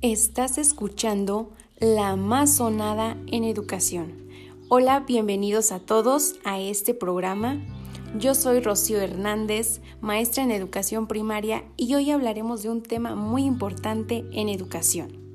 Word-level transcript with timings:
Estás 0.00 0.58
escuchando 0.58 1.50
la 1.80 2.14
más 2.14 2.54
sonada 2.54 3.16
en 3.26 3.42
educación. 3.42 4.28
Hola, 4.68 5.00
bienvenidos 5.00 5.72
a 5.72 5.80
todos 5.80 6.36
a 6.44 6.60
este 6.60 6.94
programa. 6.94 7.60
Yo 8.16 8.36
soy 8.36 8.60
Rocío 8.60 9.00
Hernández, 9.00 9.80
maestra 10.00 10.44
en 10.44 10.52
educación 10.52 11.08
primaria 11.08 11.64
y 11.76 11.96
hoy 11.96 12.12
hablaremos 12.12 12.62
de 12.62 12.68
un 12.68 12.84
tema 12.84 13.16
muy 13.16 13.42
importante 13.42 14.24
en 14.30 14.48
educación. 14.48 15.27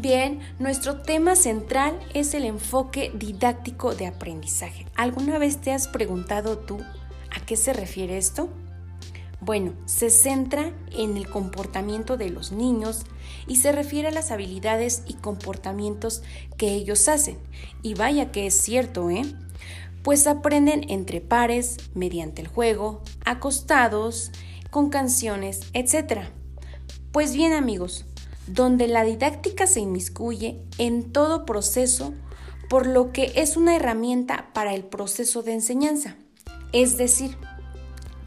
Bien, 0.00 0.40
nuestro 0.58 1.02
tema 1.02 1.36
central 1.36 2.00
es 2.14 2.32
el 2.32 2.46
enfoque 2.46 3.12
didáctico 3.14 3.94
de 3.94 4.06
aprendizaje. 4.06 4.86
¿Alguna 4.96 5.36
vez 5.36 5.60
te 5.60 5.72
has 5.72 5.88
preguntado 5.88 6.56
tú 6.56 6.78
a 7.30 7.44
qué 7.44 7.54
se 7.54 7.74
refiere 7.74 8.16
esto? 8.16 8.48
Bueno, 9.42 9.74
se 9.84 10.08
centra 10.08 10.72
en 10.92 11.18
el 11.18 11.28
comportamiento 11.28 12.16
de 12.16 12.30
los 12.30 12.50
niños 12.50 13.04
y 13.46 13.56
se 13.56 13.72
refiere 13.72 14.08
a 14.08 14.10
las 14.10 14.30
habilidades 14.30 15.02
y 15.06 15.14
comportamientos 15.14 16.22
que 16.56 16.72
ellos 16.72 17.06
hacen. 17.06 17.36
Y 17.82 17.92
vaya 17.92 18.32
que 18.32 18.46
es 18.46 18.58
cierto, 18.58 19.10
¿eh? 19.10 19.26
Pues 20.02 20.26
aprenden 20.26 20.88
entre 20.88 21.20
pares, 21.20 21.76
mediante 21.92 22.40
el 22.40 22.48
juego, 22.48 23.02
acostados, 23.26 24.32
con 24.70 24.88
canciones, 24.88 25.60
etc. 25.74 26.22
Pues 27.12 27.34
bien 27.34 27.52
amigos, 27.52 28.06
donde 28.52 28.88
la 28.88 29.04
didáctica 29.04 29.66
se 29.66 29.80
inmiscuye 29.80 30.60
en 30.78 31.12
todo 31.12 31.46
proceso, 31.46 32.14
por 32.68 32.86
lo 32.86 33.12
que 33.12 33.32
es 33.36 33.56
una 33.56 33.76
herramienta 33.76 34.50
para 34.52 34.74
el 34.74 34.84
proceso 34.84 35.42
de 35.42 35.54
enseñanza, 35.54 36.16
es 36.72 36.96
decir, 36.96 37.36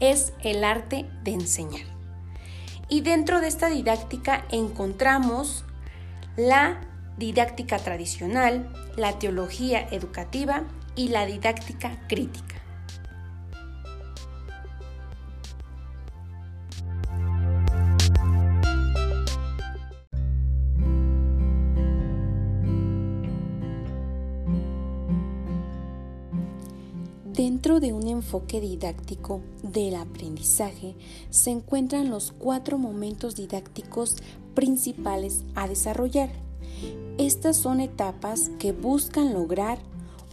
es 0.00 0.32
el 0.42 0.64
arte 0.64 1.06
de 1.22 1.32
enseñar. 1.32 1.86
Y 2.88 3.00
dentro 3.00 3.40
de 3.40 3.48
esta 3.48 3.68
didáctica 3.68 4.44
encontramos 4.50 5.64
la 6.36 6.80
didáctica 7.16 7.78
tradicional, 7.78 8.72
la 8.96 9.18
teología 9.18 9.88
educativa 9.90 10.64
y 10.96 11.08
la 11.08 11.26
didáctica 11.26 12.06
crítica. 12.08 12.63
Dentro 27.34 27.80
de 27.80 27.92
un 27.92 28.06
enfoque 28.06 28.60
didáctico 28.60 29.40
del 29.64 29.96
aprendizaje 29.96 30.94
se 31.30 31.50
encuentran 31.50 32.08
los 32.08 32.30
cuatro 32.30 32.78
momentos 32.78 33.34
didácticos 33.34 34.18
principales 34.54 35.42
a 35.56 35.66
desarrollar. 35.66 36.30
Estas 37.18 37.56
son 37.56 37.80
etapas 37.80 38.52
que 38.60 38.70
buscan 38.70 39.34
lograr 39.34 39.80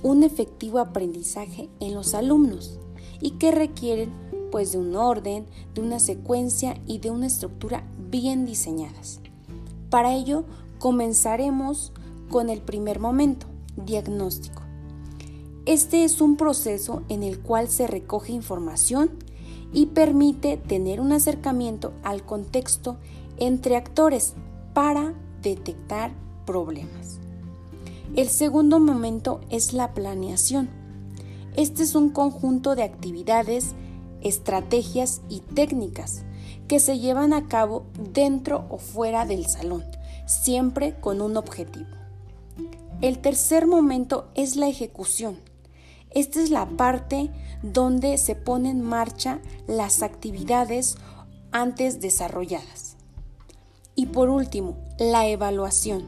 un 0.04 0.22
efectivo 0.22 0.78
aprendizaje 0.78 1.70
en 1.80 1.96
los 1.96 2.14
alumnos 2.14 2.78
y 3.20 3.32
que 3.32 3.50
requieren 3.50 4.14
pues 4.52 4.74
de 4.74 4.78
un 4.78 4.96
orden, 4.96 5.48
de 5.74 5.82
una 5.82 5.98
secuencia 5.98 6.80
y 6.86 7.00
de 7.00 7.10
una 7.10 7.26
estructura 7.26 7.84
bien 8.12 8.46
diseñadas. 8.46 9.22
Para 9.90 10.14
ello 10.14 10.44
comenzaremos 10.78 11.94
con 12.30 12.52
el 12.52 12.62
primer 12.62 13.00
momento, 13.00 13.48
diagnóstico. 13.76 14.71
Este 15.68 16.04
es 16.04 16.22
un 16.22 16.38
proceso 16.38 17.04
en 17.08 17.22
el 17.22 17.40
cual 17.40 17.70
se 17.70 17.86
recoge 17.86 18.34
información 18.34 19.12
y 19.72 19.88
permite 19.88 20.58
tener 20.58 21.00
un 21.00 21.12
acercamiento 21.12 21.94
al 22.02 22.26
contexto 22.26 22.98
entre 23.38 23.76
actores 23.76 24.34
para 24.74 25.14
detectar 25.44 26.14
problemas. 26.48 27.20
El 28.16 28.28
segundo 28.28 28.80
momento 28.80 29.40
es 29.52 29.74
la 29.74 29.94
planeación. 29.94 30.68
Este 31.56 31.84
es 31.84 31.94
un 31.94 32.10
conjunto 32.10 32.76
de 32.76 32.82
actividades, 32.82 33.76
estrategias 34.22 35.22
y 35.30 35.42
técnicas 35.42 36.24
que 36.68 36.80
se 36.80 36.98
llevan 36.98 37.34
a 37.34 37.48
cabo 37.48 37.86
dentro 38.14 38.66
o 38.70 38.80
fuera 38.80 39.28
del 39.28 39.46
salón, 39.46 39.86
siempre 40.26 41.00
con 41.00 41.22
un 41.22 41.38
objetivo. 41.38 41.86
El 43.02 43.20
tercer 43.20 43.68
momento 43.68 44.28
es 44.34 44.56
la 44.56 44.68
ejecución 44.68 45.51
esta 46.14 46.42
es 46.42 46.50
la 46.50 46.68
parte 46.68 47.30
donde 47.64 48.18
se 48.18 48.36
ponen 48.36 48.78
en 48.78 48.82
marcha 48.82 49.40
las 49.68 50.04
actividades 50.04 50.98
antes 51.52 52.02
desarrolladas. 52.02 52.98
Y 53.96 54.08
por 54.08 54.30
último, 54.30 54.78
la 55.00 55.28
evaluación. 55.28 56.06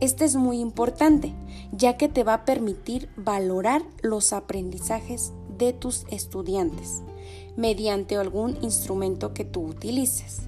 Esta 0.00 0.24
es 0.24 0.36
muy 0.36 0.60
importante, 0.60 1.34
ya 1.72 1.96
que 1.96 2.08
te 2.08 2.24
va 2.24 2.34
a 2.34 2.44
permitir 2.44 3.08
valorar 3.16 3.82
los 4.02 4.32
aprendizajes 4.32 5.32
de 5.58 5.72
tus 5.72 6.04
estudiantes 6.10 7.02
mediante 7.56 8.16
algún 8.16 8.56
instrumento 8.62 9.34
que 9.34 9.44
tú 9.44 9.66
utilices. 9.66 10.42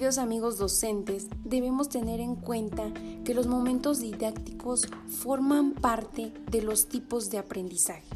Queridos 0.00 0.16
amigos 0.16 0.56
docentes, 0.56 1.26
debemos 1.44 1.90
tener 1.90 2.20
en 2.20 2.34
cuenta 2.34 2.90
que 3.22 3.34
los 3.34 3.46
momentos 3.46 4.00
didácticos 4.00 4.86
forman 5.06 5.74
parte 5.74 6.32
de 6.50 6.62
los 6.62 6.88
tipos 6.88 7.28
de 7.28 7.36
aprendizaje. 7.36 8.08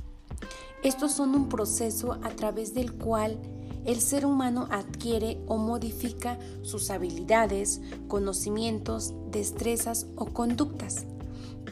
Estos 0.83 1.13
son 1.13 1.35
un 1.35 1.51
proceso 1.51 2.15
a 2.23 2.31
través 2.31 2.73
del 2.73 2.95
cual 2.95 3.39
el 3.85 4.01
ser 4.01 4.25
humano 4.25 4.67
adquiere 4.71 5.43
o 5.47 5.59
modifica 5.59 6.39
sus 6.63 6.89
habilidades, 6.89 7.83
conocimientos, 8.09 9.13
destrezas 9.31 10.07
o 10.17 10.25
conductas. 10.25 11.05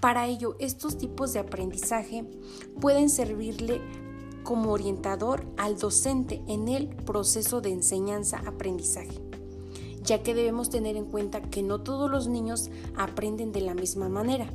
Para 0.03 0.27
ello, 0.27 0.57
estos 0.59 0.99
tipos 0.99 1.33
de 1.33 1.39
aprendizaje 1.39 2.29
pueden 2.83 3.09
servirle 3.09 3.81
como 4.43 4.73
orientador 4.73 5.47
al 5.57 5.79
docente 5.79 6.43
en 6.49 6.69
el 6.69 6.89
proceso 6.89 7.63
de 7.63 7.71
enseñanza-aprendizaje 7.71 9.32
ya 10.03 10.23
que 10.23 10.35
debemos 10.35 10.71
tener 10.71 10.97
en 10.97 11.07
cuenta 11.07 11.43
que 11.43 11.63
no 11.63 11.81
todos 11.81 12.11
los 12.11 12.29
niños 12.29 12.71
aprenden 12.97 13.53
de 13.53 13.61
la 13.61 13.75
misma 13.75 14.09
manera. 14.09 14.47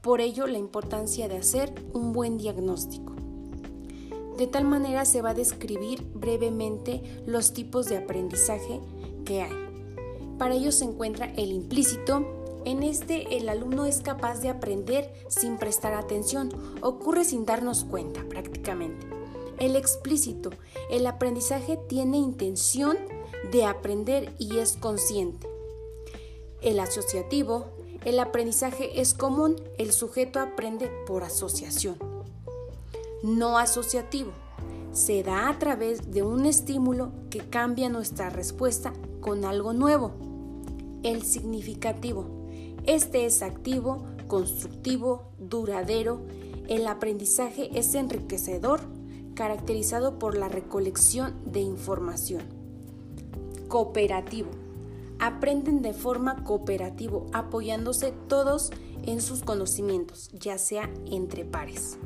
Por 0.00 0.20
ello, 0.20 0.46
la 0.46 0.58
importancia 0.58 1.28
de 1.28 1.36
hacer 1.36 1.74
un 1.92 2.12
buen 2.12 2.38
diagnóstico. 2.38 3.14
De 4.36 4.46
tal 4.46 4.64
manera 4.64 5.04
se 5.04 5.22
va 5.22 5.30
a 5.30 5.34
describir 5.34 6.02
brevemente 6.14 7.22
los 7.26 7.52
tipos 7.54 7.86
de 7.86 7.96
aprendizaje 7.96 8.80
que 9.24 9.42
hay. 9.42 9.66
Para 10.38 10.54
ello 10.54 10.72
se 10.72 10.84
encuentra 10.84 11.32
el 11.36 11.52
implícito. 11.52 12.26
En 12.66 12.82
este 12.82 13.38
el 13.38 13.48
alumno 13.48 13.86
es 13.86 14.02
capaz 14.02 14.40
de 14.40 14.50
aprender 14.50 15.10
sin 15.28 15.56
prestar 15.56 15.94
atención, 15.94 16.50
ocurre 16.82 17.24
sin 17.24 17.46
darnos 17.46 17.84
cuenta 17.84 18.24
prácticamente. 18.28 19.06
El 19.58 19.74
explícito, 19.74 20.50
el 20.90 21.06
aprendizaje 21.06 21.78
tiene 21.88 22.18
intención 22.18 22.98
de 23.50 23.64
aprender 23.64 24.34
y 24.38 24.58
es 24.58 24.76
consciente. 24.76 25.48
El 26.62 26.80
asociativo, 26.80 27.66
el 28.04 28.18
aprendizaje 28.18 29.00
es 29.00 29.14
común, 29.14 29.56
el 29.78 29.92
sujeto 29.92 30.40
aprende 30.40 30.90
por 31.06 31.22
asociación. 31.22 31.96
No 33.22 33.58
asociativo, 33.58 34.32
se 34.92 35.22
da 35.22 35.48
a 35.48 35.58
través 35.58 36.10
de 36.10 36.22
un 36.22 36.46
estímulo 36.46 37.12
que 37.30 37.40
cambia 37.40 37.88
nuestra 37.88 38.30
respuesta 38.30 38.92
con 39.20 39.44
algo 39.44 39.72
nuevo. 39.72 40.12
El 41.02 41.22
significativo, 41.22 42.26
este 42.84 43.26
es 43.26 43.42
activo, 43.42 44.04
constructivo, 44.26 45.32
duradero. 45.38 46.20
El 46.68 46.86
aprendizaje 46.86 47.78
es 47.78 47.94
enriquecedor, 47.94 48.80
caracterizado 49.34 50.18
por 50.18 50.36
la 50.36 50.48
recolección 50.48 51.34
de 51.44 51.60
información 51.60 52.65
cooperativo. 53.68 54.50
Aprenden 55.18 55.82
de 55.82 55.92
forma 55.92 56.44
cooperativa, 56.44 57.20
apoyándose 57.32 58.12
todos 58.28 58.70
en 59.04 59.20
sus 59.20 59.42
conocimientos, 59.42 60.30
ya 60.32 60.58
sea 60.58 60.90
entre 61.06 61.44
pares. 61.44 61.98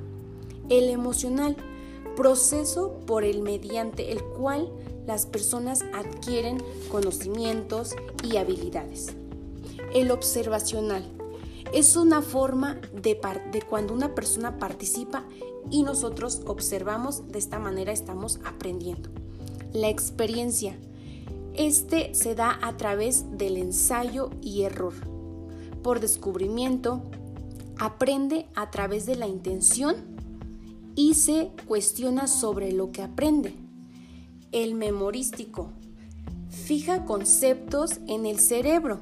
El 0.68 0.88
emocional, 0.90 1.56
proceso 2.16 3.00
por 3.06 3.24
el 3.24 3.42
mediante 3.42 4.12
el 4.12 4.22
cual 4.22 4.70
las 5.06 5.26
personas 5.26 5.82
adquieren 5.94 6.62
conocimientos 6.90 7.96
y 8.22 8.36
habilidades. 8.36 9.08
El 9.94 10.10
observacional 10.10 11.04
es 11.72 11.96
una 11.96 12.22
forma 12.22 12.80
de, 12.92 13.18
de, 13.50 13.62
cuando 13.62 13.94
una 13.94 14.14
persona 14.14 14.58
participa 14.58 15.24
y 15.70 15.82
nosotros 15.82 16.42
observamos, 16.46 17.28
de 17.28 17.38
esta 17.38 17.58
manera 17.58 17.92
estamos 17.92 18.40
aprendiendo. 18.44 19.08
La 19.72 19.88
experiencia 19.88 20.76
Este 21.54 22.14
se 22.14 22.34
da 22.34 22.58
a 22.62 22.76
través 22.76 23.24
del 23.36 23.56
ensayo 23.56 24.30
y 24.40 24.62
error. 24.62 24.94
Por 25.82 26.00
descubrimiento, 26.00 27.02
aprende 27.78 28.46
a 28.54 28.70
través 28.70 29.06
de 29.06 29.16
la 29.16 29.26
intención 29.26 29.96
y 30.94 31.14
se 31.14 31.50
cuestiona 31.66 32.26
sobre 32.26 32.72
lo 32.72 32.92
que 32.92 33.02
aprende. 33.02 33.54
El 34.52 34.74
memorístico 34.74 35.70
fija 36.50 37.04
conceptos 37.04 38.00
en 38.06 38.26
el 38.26 38.38
cerebro. 38.38 39.00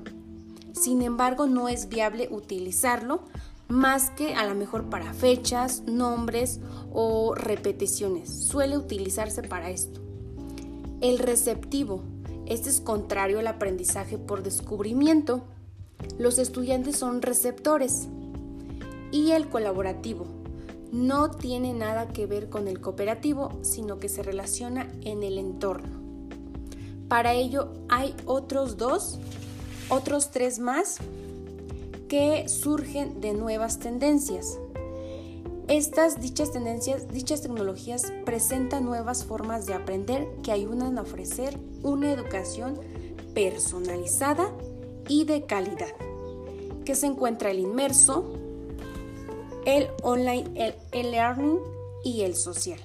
Sin 0.72 1.02
embargo, 1.02 1.46
no 1.46 1.68
es 1.68 1.88
viable 1.88 2.28
utilizarlo 2.30 3.22
más 3.68 4.10
que 4.10 4.34
a 4.34 4.46
lo 4.46 4.54
mejor 4.54 4.84
para 4.88 5.12
fechas, 5.12 5.82
nombres 5.86 6.60
o 6.92 7.34
repeticiones. 7.34 8.46
Suele 8.46 8.78
utilizarse 8.78 9.42
para 9.42 9.70
esto. 9.70 10.00
El 11.00 11.18
receptivo. 11.18 12.02
Este 12.48 12.70
es 12.70 12.80
contrario 12.80 13.40
al 13.40 13.46
aprendizaje 13.46 14.16
por 14.16 14.42
descubrimiento. 14.42 15.42
Los 16.18 16.38
estudiantes 16.38 16.96
son 16.96 17.20
receptores. 17.20 18.08
Y 19.12 19.32
el 19.32 19.50
colaborativo. 19.50 20.26
No 20.90 21.30
tiene 21.30 21.74
nada 21.74 22.08
que 22.08 22.24
ver 22.24 22.48
con 22.48 22.66
el 22.66 22.80
cooperativo, 22.80 23.52
sino 23.60 23.98
que 23.98 24.08
se 24.08 24.22
relaciona 24.22 24.90
en 25.02 25.22
el 25.22 25.36
entorno. 25.36 25.98
Para 27.06 27.34
ello 27.34 27.74
hay 27.90 28.14
otros 28.24 28.78
dos, 28.78 29.18
otros 29.90 30.30
tres 30.30 30.58
más 30.58 30.96
que 32.08 32.48
surgen 32.48 33.20
de 33.20 33.34
nuevas 33.34 33.78
tendencias. 33.78 34.58
Estas 35.68 36.18
dichas 36.18 36.50
tendencias, 36.50 37.08
dichas 37.08 37.42
tecnologías 37.42 38.10
presentan 38.24 38.86
nuevas 38.86 39.26
formas 39.26 39.66
de 39.66 39.74
aprender 39.74 40.26
que 40.42 40.50
ayudan 40.50 40.96
a 40.96 41.02
ofrecer 41.02 41.58
una 41.82 42.10
educación 42.10 42.80
personalizada 43.34 44.50
y 45.08 45.26
de 45.26 45.44
calidad, 45.44 45.94
que 46.86 46.94
se 46.94 47.04
encuentra 47.04 47.50
el 47.50 47.58
inmerso, 47.58 48.32
el 49.66 49.88
online, 50.02 50.50
el 50.54 50.74
e-learning 50.92 51.58
y 52.02 52.22
el 52.22 52.34
social. 52.34 52.80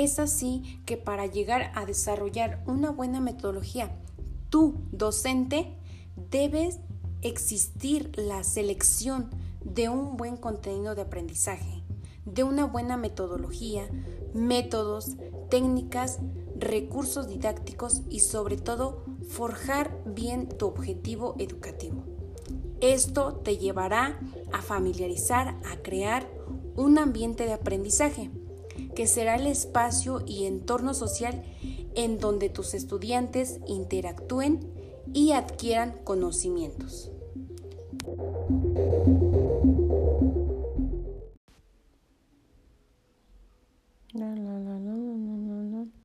Es 0.00 0.18
así 0.18 0.80
que 0.86 0.96
para 0.96 1.26
llegar 1.26 1.72
a 1.74 1.84
desarrollar 1.84 2.64
una 2.66 2.90
buena 2.90 3.20
metodología, 3.20 3.94
tú, 4.48 4.76
docente, 4.92 5.76
debes 6.30 6.78
existir 7.20 8.10
la 8.16 8.42
selección 8.42 9.28
de 9.62 9.90
un 9.90 10.16
buen 10.16 10.38
contenido 10.38 10.94
de 10.94 11.02
aprendizaje, 11.02 11.82
de 12.24 12.44
una 12.44 12.64
buena 12.64 12.96
metodología, 12.96 13.90
métodos, 14.32 15.18
técnicas, 15.50 16.18
recursos 16.56 17.28
didácticos 17.28 18.00
y 18.08 18.20
sobre 18.20 18.56
todo 18.56 19.04
forjar 19.28 20.02
bien 20.06 20.48
tu 20.48 20.66
objetivo 20.66 21.34
educativo. 21.38 22.04
Esto 22.80 23.34
te 23.34 23.58
llevará 23.58 24.18
a 24.50 24.62
familiarizar, 24.62 25.60
a 25.70 25.76
crear 25.82 26.26
un 26.74 26.96
ambiente 26.96 27.44
de 27.44 27.52
aprendizaje 27.52 28.30
que 29.00 29.06
será 29.06 29.36
el 29.36 29.46
espacio 29.46 30.22
y 30.26 30.44
entorno 30.44 30.92
social 30.92 31.42
en 31.94 32.18
donde 32.18 32.50
tus 32.50 32.74
estudiantes 32.74 33.58
interactúen 33.66 34.60
y 35.14 35.32
adquieran 35.32 35.94
conocimientos. 36.04 37.10